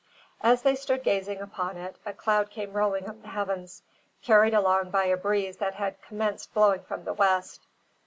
[0.41, 3.83] As they stood gazing upon it, a cloud came rolling up the heavens,
[4.23, 7.67] carried along by a breeze that had commenced blowing from the west.